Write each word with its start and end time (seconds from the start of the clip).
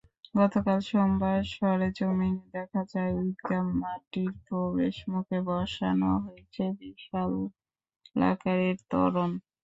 গতকাল 0.35 0.79
সোমবার 0.89 1.39
সরেজমিনে 1.51 2.29
দেখা 2.55 2.81
যায়, 2.91 3.13
ঈদগাহ 3.23 3.63
মাঠটির 3.81 4.31
প্রবেশমুখে 4.45 5.37
বসানো 5.47 6.11
হয়েছে 6.25 6.63
বিশালাকারের 6.79 7.47
তোরণ। 8.91 9.31